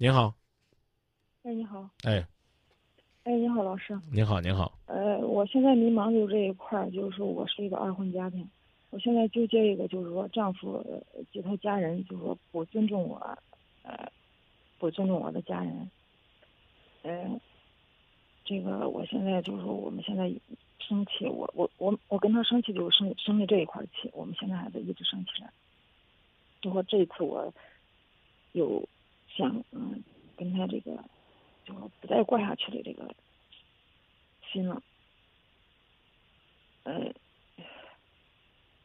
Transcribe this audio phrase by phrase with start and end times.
[0.00, 0.32] 您好，
[1.42, 2.24] 哎，你好，哎，
[3.24, 4.00] 哎，你好，老师。
[4.12, 8.48] 您好，您好，呃，我现在迷茫就这一块儿，就是说我是一个二婚家庭，
[8.90, 13.16] 我现在纠结一个，就是说丈夫呃及他家人，就是说不尊重我，
[13.82, 14.08] 呃，
[14.78, 15.90] 不尊重我的家人，
[17.02, 17.40] 嗯、
[18.44, 20.32] 这个我现在就是说我们现在
[20.78, 25.52] 生气，我我我我跟他生气就是生生的这一块儿气，我们现在还在一直生气着。
[26.60, 27.52] 就说这一次我
[28.52, 28.88] 有
[29.38, 30.02] 想嗯
[30.36, 31.02] 跟他这个
[31.64, 33.14] 就不再过下去的这个
[34.52, 34.82] 心了，
[36.82, 37.14] 呃，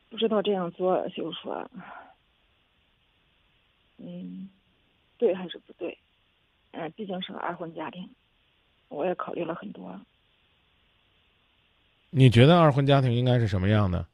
[0.09, 1.67] 不知道这样做就是说，
[3.97, 4.47] 嗯，
[5.17, 5.97] 对还是不对？
[6.71, 8.13] 嗯、毕竟是个二婚家庭，
[8.89, 9.99] 我也考虑了很多。
[12.11, 14.07] 你觉得二婚家庭应该是什么样的？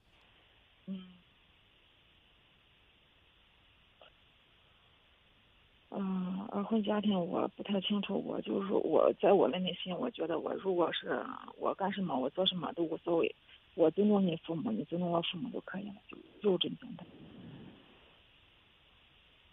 [5.89, 6.47] 嗯，
[6.81, 11.23] 家庭我不太清楚，我就是说我在我的内心，我觉得我如果是
[11.57, 13.35] 我干什么，我做什么都无所谓，
[13.75, 17.05] 我尊重你父母，你尊重我父母就可以了，就就这么简单。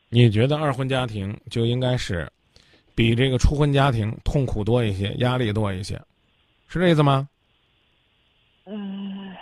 [0.08, 2.30] 你觉得二婚家庭就应该是
[2.94, 6.00] 比这个初婚家庭痛苦多一些，压力多一些，
[6.68, 7.28] 是这意思吗？
[8.64, 9.34] 嗯、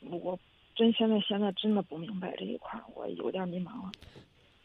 [0.00, 0.38] 我
[0.74, 3.92] 真现在现在真的不明白这一块儿，我有点迷茫了。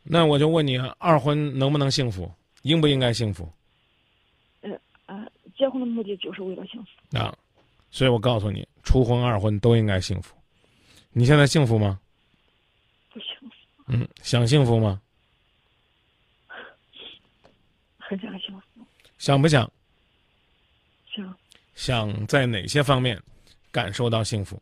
[0.04, 2.32] 那我就问你，二婚能不能幸福？
[2.64, 3.52] 应不应该幸福？
[4.62, 4.72] 呃
[5.06, 5.28] 啊，
[5.58, 7.18] 结婚的目的就是为了幸福。
[7.18, 7.36] 啊，
[7.90, 10.36] 所以我告诉你，初婚、二婚都应该幸福。
[11.12, 12.00] 你现在幸福吗？
[13.12, 13.56] 不幸福，
[13.88, 15.02] 嗯，想幸福吗？
[18.00, 18.82] 很想幸福，
[19.18, 19.70] 想不想？
[21.14, 21.38] 想
[21.76, 23.22] 想在哪些方面
[23.72, 24.62] 感受到幸福？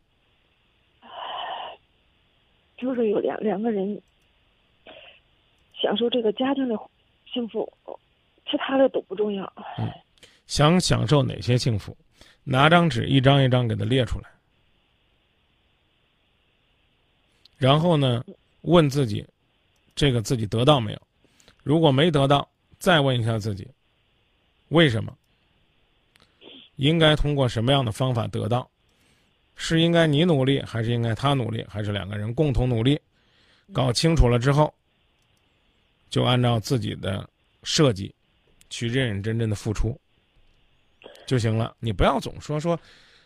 [2.76, 4.00] 就是有两两个人
[5.80, 6.76] 享受这个家庭的
[7.32, 7.72] 幸福，
[8.50, 9.52] 其他的都不重要。
[10.46, 11.96] 想享受哪些幸福？
[12.42, 14.28] 拿张纸一张一张给它列出来，
[17.58, 18.24] 然后呢，
[18.62, 19.24] 问自己，
[19.94, 21.00] 这个自己得到没有？
[21.62, 22.48] 如果没得到，
[22.78, 23.68] 再问一下自己，
[24.68, 25.16] 为什么？
[26.76, 28.68] 应该通过什么样的方法得到？
[29.54, 32.98] 是应该你努力，还是应该他努力，还是两个人共同努力？
[33.72, 34.72] 搞清楚了之后，
[36.10, 37.26] 就按照自己的
[37.62, 38.14] 设计，
[38.68, 39.98] 去认认真真的付出。
[41.26, 41.74] 就行了。
[41.78, 42.78] 你不要总说说，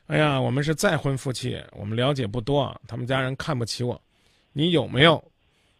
[0.06, 4.00] 哎呀，我们是再婚夫妻，我们了解不多，他们家人看不起我。
[4.52, 5.32] 你有没有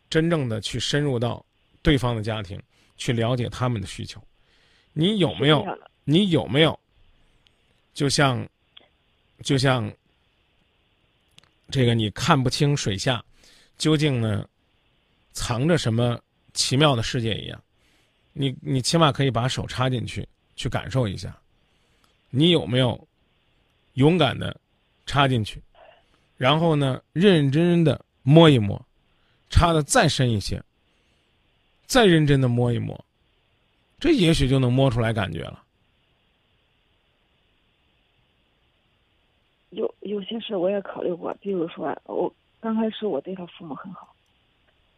[0.09, 1.45] 真正的去深入到
[1.83, 2.61] 对方的家庭，
[2.97, 4.21] 去了解他们的需求？
[4.95, 5.65] 你有没有？
[6.05, 6.79] 你有没有，
[7.93, 8.49] 就像，
[9.43, 9.93] 就像
[11.71, 13.25] 这个你看不清水下
[13.79, 14.49] 究竟呢
[15.33, 16.19] 藏着什么
[16.55, 17.63] 奇妙的世界一样？
[18.33, 20.27] 你你起码可以把手插进去，
[20.57, 21.37] 去感受一下。
[22.31, 23.07] 你有没有
[23.93, 24.61] 勇敢的
[25.07, 25.63] 插进去，
[26.37, 28.85] 然后呢，认认真真的摸一摸，
[29.51, 30.61] 插的再深一些，
[31.87, 33.05] 再认真的摸一摸，
[34.01, 35.63] 这也许就能摸出来感觉了。
[39.71, 44.13] 有有些事我也考虑过，比如说我刚开始我对他父母很好，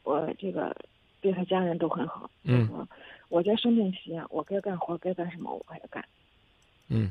[0.04, 0.74] 我这个
[1.26, 2.30] 对他家人都很好。
[2.44, 2.86] 嗯
[3.28, 6.04] 我在生病期间，我该干活该干什么我该干。
[6.88, 7.10] 嗯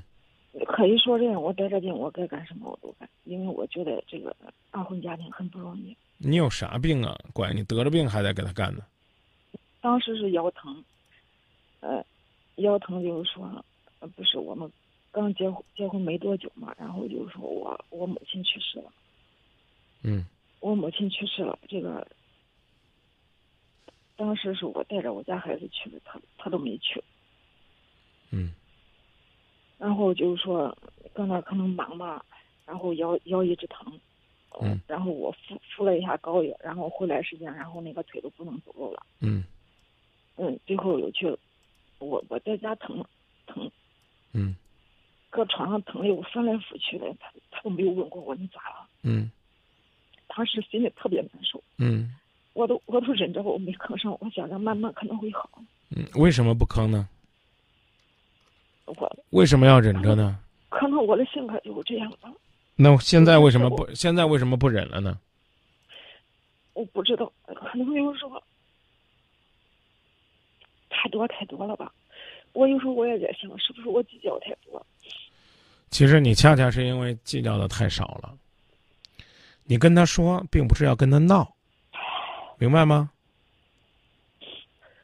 [0.65, 4.33] 可以说这样，我得这病我该干什么我都干，因为我觉得这个
[4.71, 5.93] 二婚家庭很不容易。
[6.17, 7.13] 你有啥病啊？
[7.33, 8.81] 乖，你得了病还得给他干呢。
[9.81, 10.81] 当时是腰疼，
[11.81, 12.01] 呃，
[12.55, 13.65] 腰疼就是说，
[13.99, 14.71] 呃，不是我们
[15.11, 18.89] 刚结婚结婚没多久嘛，然后就是说我我母亲去世了。
[20.03, 20.25] 嗯
[20.61, 22.07] 我母亲去世了，这个
[24.17, 27.03] 当时是我带着我家孩子去的，他他都没去。
[28.31, 28.53] 嗯。
[29.77, 30.75] 然后就是说
[31.13, 32.23] 搁那可能忙嘛，
[32.65, 33.99] 然后腰腰一直疼，
[34.61, 39.43] 嗯，然后我敷敷了一下膏药，然后回来时间，然后那个腿都不能走路了，嗯。
[40.37, 41.27] 嗯，最后又去，
[41.99, 43.03] 我我在家疼
[43.45, 43.69] 疼，
[44.33, 44.55] 嗯。
[45.29, 49.29] 搁床上疼的我翻来覆去的，他他都没有问过我你咋了，嗯。
[50.27, 52.15] 当时心里特别难受，嗯
[52.55, 55.49] 我都我都忍着我没吭声，我想着慢慢可能会好，
[55.89, 57.07] 嗯，为什么不吭呢？
[58.85, 60.39] 我为什么要忍着呢？
[60.69, 62.31] 可能我的性格就是这样吧，
[62.75, 63.85] 那现在为什么不？
[63.93, 65.19] 现在为什么不忍了呢？
[66.73, 68.41] 我不知道，可能有时候
[70.89, 71.91] 太多太多了吧。
[72.53, 74.85] 我有时候我也在想，是不是我计较太多？
[75.89, 78.37] 其实你恰恰是因为计较的太少了。
[79.63, 81.54] 你跟他说，并不是要跟他闹，
[82.57, 83.09] 明白吗？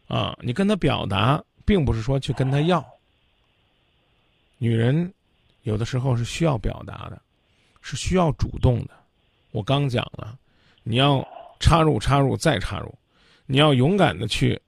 [0.08, 2.86] 啊，你跟他表达，并不是说去跟他要。
[4.58, 5.14] 女人
[5.64, 7.22] 有的时候是需要表达的，
[7.82, 8.92] 是需要主动的。
[9.52, 10.38] 我刚讲了，
[10.84, 11.26] 你要
[11.60, 12.94] 插入、插入再插入，
[13.46, 14.60] 你要勇敢的去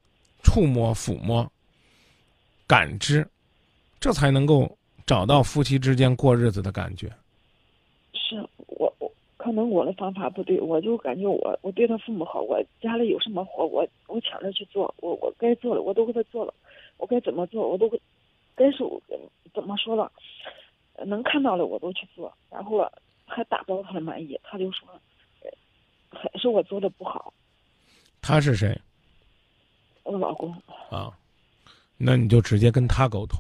[0.43, 1.49] 触摸、抚摸、
[2.67, 3.27] 感知，
[3.99, 7.11] 这才能够找到夫妻之间过日子的感觉。
[9.53, 16.53] 能我的方法不对，我就感觉我我对他父母好，我家里有什么活我我抢着去做，我我该做的我都给他做了，
[16.97, 17.89] 我该怎么做我都
[18.55, 19.01] 该是我
[19.53, 20.11] 怎么说了，
[21.05, 22.91] 能看到的我都去做，然后了
[23.25, 24.87] 还达到他的满意，他就说
[26.09, 27.33] 还是我做的不好。
[28.21, 28.79] 他是谁？
[30.03, 30.51] 我老公。
[30.89, 31.11] 啊，
[31.97, 33.39] 那你就直接跟他沟通。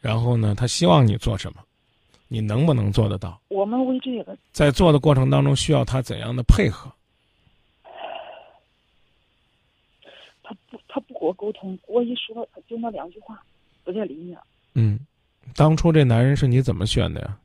[0.00, 1.62] 然后呢，他希望你做什么？
[2.32, 3.38] 你能不能做得到？
[3.48, 6.90] 我们为这个在做的过程当中需要他怎样的配合？
[10.42, 13.44] 他不，他不跟我沟通，我一说他就那两句话，
[13.84, 14.42] 不再理你了。
[14.72, 14.98] 嗯，
[15.54, 17.38] 当初这男人是你怎么选的呀？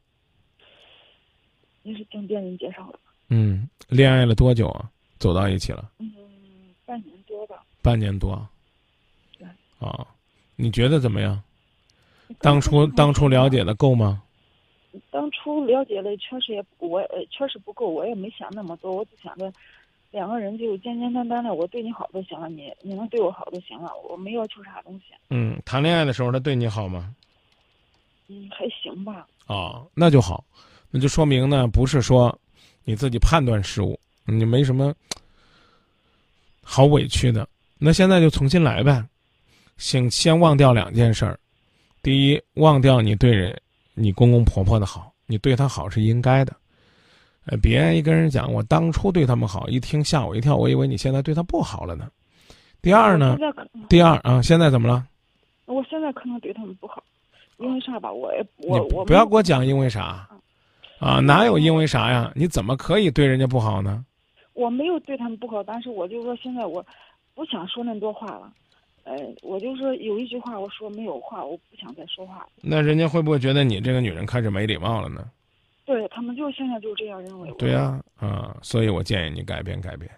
[1.83, 2.99] 你是听别人介绍的。
[3.27, 4.89] 嗯，恋爱了多久啊？
[5.19, 5.91] 走到一起了？
[5.99, 6.09] 嗯，
[6.85, 7.61] 半年多吧。
[7.81, 8.47] 半年多。
[9.37, 9.45] 对。
[9.79, 10.07] 啊，
[10.55, 11.43] 你觉得怎么样？
[12.39, 14.23] 当初当初了解的够吗？
[15.11, 19.51] 当初了解的确实也我呃确实不够，我也没想那么多，我只想着
[20.11, 25.13] 两个人就简简单单的，我对你好就行了，你你能对我好就行了，我没要求啥东西。
[25.29, 27.13] 嗯，谈恋爱的时候他对你好吗？
[28.27, 29.27] 嗯，还行吧。
[29.45, 30.43] 啊，那就好，
[30.91, 32.37] 那就说明呢，不是说
[32.83, 34.93] 你自己判断失误，你没什么
[36.61, 37.47] 好委屈的。
[37.77, 39.01] 那现在就重新来呗，
[39.77, 41.39] 请先忘掉两件事儿，
[42.01, 43.57] 第一，忘掉你对人。
[43.99, 46.55] 你公公婆婆的好，你对他好是应该的，
[47.47, 52.07] 呃，别一跟人讲我当初对他们好，一听吓我一跳，我以为你现在对他不好了呢。
[52.79, 53.35] 第二呢？
[53.89, 55.03] 第二啊，现在怎么了？
[55.65, 57.03] 我现在可能对他们不好，
[57.57, 58.11] 因为啥吧？
[58.11, 60.29] 我也我我不要给我讲因为啥，
[60.99, 62.31] 啊，哪有因为啥呀？
[62.35, 64.05] 你怎么可以对人家不好呢？
[64.53, 66.85] 我没有对他们不好，但是我就说现在我
[67.33, 68.53] 不想说那么多话了。
[69.07, 72.45] 呃，我就说有一句话，我说没有话，我不想再说话。
[72.61, 75.31] 那人家会不会觉得你这个女人开始没礼貌了呢？
[75.85, 77.49] 对他们就现在就这样认为。
[77.57, 80.11] 对呀，啊，所以我建议你改变改变。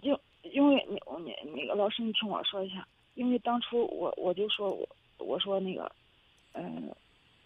[0.00, 4.88] 就因为你你那个老师，你听我说一下，因为当初我我就说我
[5.18, 5.92] 我说那个，
[6.54, 6.90] 嗯，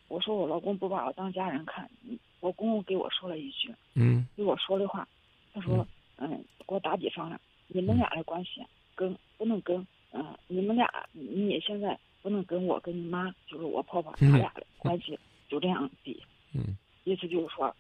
[0.07, 1.91] 我说我老公不把我当家人看，
[2.39, 5.09] 我公公给我说了一句，嗯，给我说的话，
[5.53, 5.85] 他说，
[6.19, 6.31] 嗯，
[6.69, 9.85] 给我打比方了，你们俩的关系跟不能跟。
[10.13, 15.19] 嗯，你们俩，你现在不能跟我跟你妈，就是我婆婆，他俩的关系
[15.49, 16.21] 就这样比。
[16.53, 17.75] 嗯，意思就是说，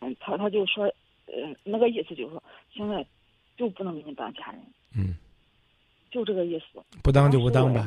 [0.00, 0.84] 嗯，他他就说，
[1.26, 3.04] 呃，那个意思就是说，现在
[3.56, 4.60] 就不能给你当家人。
[4.94, 5.14] 嗯，
[6.10, 6.82] 就这个意思。
[7.02, 7.80] 不当就不当呗，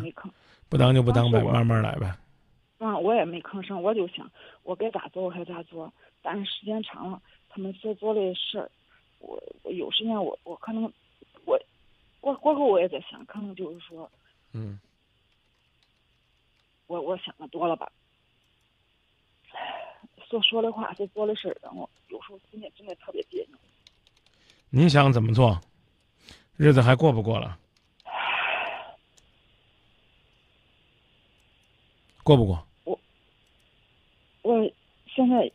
[0.67, 2.11] 不当就不当呗，慢慢来呗。
[2.79, 4.29] 嗯，我也没吭声，我就想
[4.63, 5.93] 我该咋做还咋做。
[6.23, 8.71] 但是时间长了，他们所做的事儿，
[9.19, 10.91] 我我有时间我我可能。
[12.25, 14.11] 过过后我也在想，可能就是说，
[14.51, 14.79] 嗯，
[16.87, 17.91] 我我想的多了吧，
[20.27, 23.57] 所说的话，所做的事儿，让我有时候心里真的特别别扭。
[24.71, 25.61] 你想怎么做？
[26.57, 27.59] 日子还过不过了？
[32.23, 32.67] 过不过？
[32.85, 32.99] 我
[34.41, 34.71] 我
[35.05, 35.51] 现在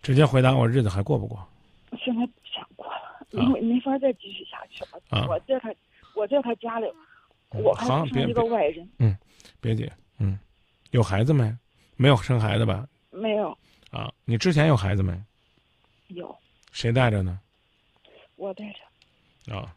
[0.00, 1.46] 直接回答我：日子还过不过？
[2.02, 2.22] 现在。
[2.22, 2.30] 因为
[3.42, 5.26] 没法再继续下去了。
[5.28, 5.74] 我在他，
[6.14, 6.86] 我在他家里，
[7.50, 8.88] 我还是一个外人。
[8.98, 9.16] 嗯，
[9.60, 9.90] 别急。
[10.18, 10.38] 嗯，
[10.90, 11.54] 有孩子没？
[11.96, 12.86] 没有生孩子吧？
[13.10, 13.56] 没有。
[13.90, 15.18] 啊，你之前有孩子没？
[16.08, 16.36] 有。
[16.72, 17.38] 谁带着呢？
[18.36, 19.54] 我带着。
[19.54, 19.74] 啊，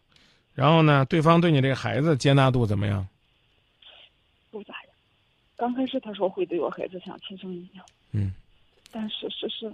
[0.53, 1.05] 然后呢？
[1.05, 3.07] 对方对你这个孩子接纳度怎么样？
[4.51, 4.93] 不咋样。
[5.55, 7.85] 刚开始他说会对我孩子像亲生一样。
[8.11, 8.33] 嗯。
[8.91, 9.71] 但是事实，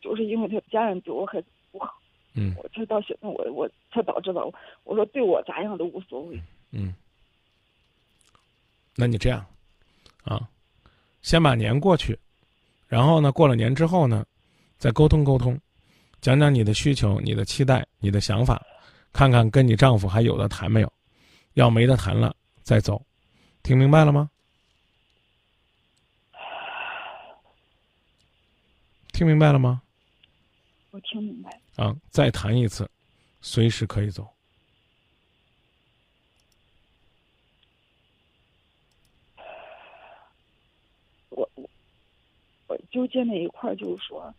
[0.00, 1.93] 就是因为他家人对我孩子不好。
[2.34, 6.40] 嗯，我才到现在，我我才导致了，我说对我咋样都无所谓。
[6.72, 6.92] 嗯，
[8.96, 9.46] 那你这样，
[10.24, 10.48] 啊，
[11.22, 12.18] 先把年过去，
[12.88, 14.26] 然后呢，过了年之后呢，
[14.78, 15.56] 再沟通沟通，
[16.20, 18.60] 讲讲你的需求、你的期待、你的想法，
[19.12, 20.92] 看看跟你丈夫还有的谈没有，
[21.52, 23.00] 要没得谈了再走，
[23.62, 24.28] 听明白了吗？
[29.12, 29.80] 听明白了吗？
[30.94, 31.60] 我听明白。
[31.74, 32.88] 啊，再谈一次，
[33.40, 34.32] 随时可以走。
[41.30, 41.68] 我我
[42.68, 44.32] 我纠结那一块儿就是说，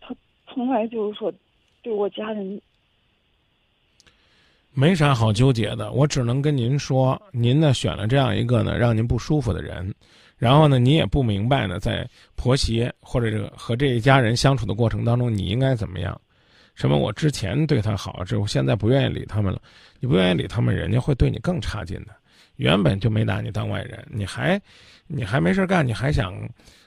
[0.00, 0.12] 他
[0.48, 1.32] 从来就是说
[1.80, 2.60] 对我家人
[4.72, 9.94] 没啥好纠结的，我只能跟您说，您呢选了这样一个呢让您不舒服的人，
[10.38, 16.18] 然后呢你也不明白呢，在婆媳或者这个和这一家人相处的过程当中，你应该怎么样？
[16.74, 19.60] 什么我之前对他好，这我现在不愿意理他们了，
[19.98, 22.14] 你不愿意理他们，人家会对你更差劲的。
[22.56, 24.60] 原本就没拿你当外人，你还
[25.06, 26.32] 你还没事干，你还想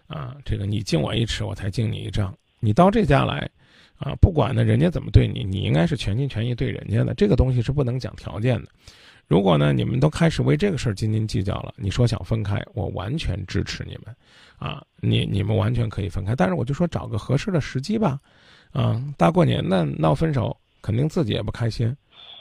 [0.07, 2.33] 啊这个你敬我一尺，我才敬你一丈。
[2.59, 3.49] 你到这家来。
[4.01, 7.13] 啊，不管呢，人家怎么对你，你应该是全心全意对人家的。
[7.13, 8.67] 这个东西是不能讲条件的。
[9.27, 14.15] 如果呢，你们都开始为这个事儿斤斤计较了，你说想分开，我完全支持你们。
[14.57, 18.19] 啊，你你们完全可以分开，但是我就说找个合适的时机吧。
[18.71, 21.95] 啊，大过年的闹分手，肯定自己也不开心。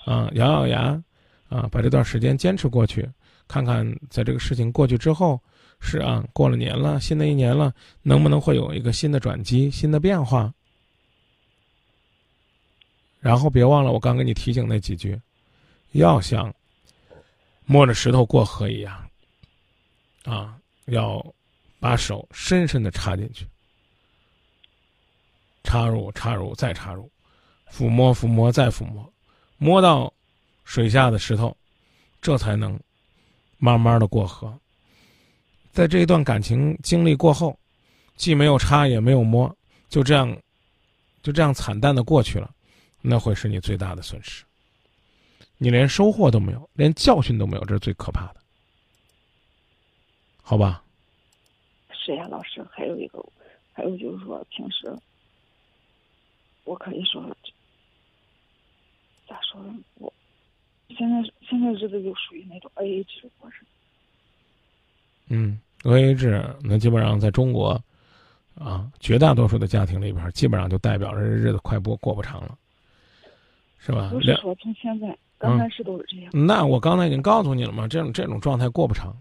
[0.06, 1.02] 啊，咬咬牙，
[1.50, 3.06] 啊，把这段时间坚持过去，
[3.46, 5.38] 看看在这个事情过去之后，
[5.78, 7.70] 是啊，过了年了，新的一年了，
[8.02, 10.50] 能不能会有一个新的转机，新的变化？
[13.20, 15.20] 然后别忘了我刚给你提醒那几句，
[15.92, 16.52] 要像
[17.66, 19.10] 摸着石头过河一样，
[20.24, 21.24] 啊，要
[21.78, 23.46] 把手深深的插进去，
[25.62, 27.10] 插入，插入，再插入，
[27.70, 29.12] 抚摸，抚摸，再抚摸，
[29.58, 30.12] 摸到
[30.64, 31.54] 水下的石头，
[32.22, 32.80] 这才能
[33.58, 34.58] 慢慢的过河。
[35.72, 37.56] 在这一段感情经历过后，
[38.16, 39.54] 既没有插也没有摸，
[39.88, 40.34] 就这样，
[41.22, 42.50] 就这样惨淡的过去了。
[43.00, 44.44] 那会是你最大的损失。
[45.58, 48.40] 你连收获都没有，连教训都没有，这是最可怕的，
[50.42, 50.82] 好吧？
[51.92, 53.22] 是呀，老师，还有一个，
[53.72, 54.90] 还有就是说，平时
[56.64, 57.22] 我可以说，
[59.28, 59.74] 咋说呢？
[59.96, 60.10] 我
[60.88, 61.16] 现在
[61.46, 63.66] 现在日子就属于那种 A A 制过程。
[65.28, 67.80] 嗯，A A 制，那基本上在中国，
[68.54, 72.58] 啊，绝大多数的家庭里边，基本上就代表着日子快过过不长了。
[73.80, 74.10] 是吧？
[74.12, 76.30] 不是说从现在刚开始都是这样。
[76.46, 79.16] 那我刚才已经告诉你了嘛，这种这种状态过不长。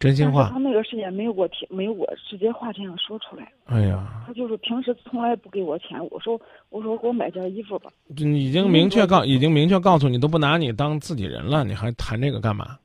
[0.00, 0.50] 真心话。
[0.50, 3.52] 他那个时间没有我提，没有我直接话这样说出来。
[3.66, 4.24] 哎呀。
[4.26, 7.90] 他就是平时从来不给我钱，我说我说给我买件衣服吧。
[8.08, 12.78] 已经明确告，已经明确告诉你，都不拿你当自己人了，你还谈这个干嘛？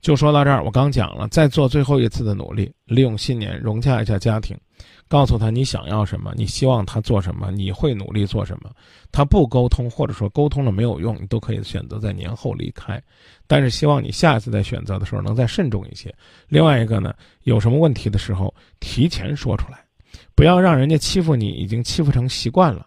[0.00, 4.56] 就说到这儿，我刚讲了，再做最后一次的努力，利用新年融洽一下家庭。
[5.08, 8.70] 告诉他你想要什么，你希望他做什么，你会努力做什么。
[9.10, 13.02] 他不沟通，或者说沟通了没有用，你都可以选择在年后离开。
[13.46, 16.14] 但是希望你下一次在选择的时候能再慎重一些。
[16.48, 19.84] 另外一个呢，有什么问题的时候提前说出来，
[20.34, 22.86] 不要让人家欺负你，已经欺负成习惯了。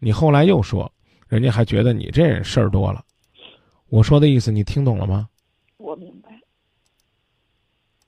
[0.00, 0.90] 你后来又说，
[1.28, 3.02] 人家还觉得你这人事儿多了。
[3.88, 5.28] 我说的意思你听懂了吗？
[5.78, 6.30] 我明白。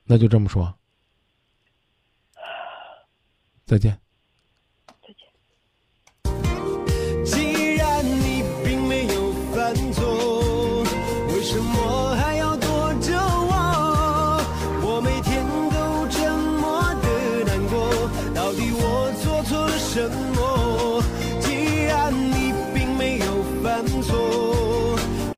[0.04, 0.78] 那就这么说。
[3.64, 4.03] 再见。